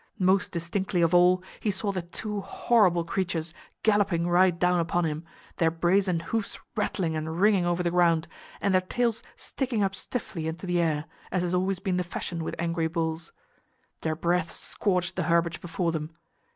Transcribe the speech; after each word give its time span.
Most 0.17 0.51
distinctly 0.51 1.03
of 1.03 1.13
all 1.13 1.43
he 1.59 1.69
saw 1.69 1.91
the 1.91 2.01
two 2.01 2.41
horrible 2.41 3.03
creatures 3.05 3.53
galloping 3.83 4.27
right 4.27 4.57
down 4.57 4.79
upon 4.79 5.05
him, 5.05 5.23
their 5.57 5.69
brazen 5.69 6.21
hoofs 6.21 6.57
rattling 6.75 7.15
and 7.15 7.39
ringing 7.39 7.67
over 7.67 7.83
the 7.83 7.91
ground 7.91 8.27
and 8.61 8.73
their 8.73 8.81
tails 8.81 9.21
sticking 9.35 9.83
up 9.83 9.93
stiffly 9.93 10.47
into 10.47 10.65
the 10.65 10.79
air, 10.81 11.05
as 11.31 11.43
has 11.43 11.53
always 11.53 11.77
been 11.77 11.97
the 11.97 12.03
fashion 12.03 12.43
with 12.43 12.55
angry 12.57 12.87
bulls. 12.87 13.31
Their 14.01 14.15
breath 14.15 14.49
scorched 14.49 15.17
the 15.17 15.23
herbage 15.29 15.61
before 15.61 15.91
them. 15.91 16.09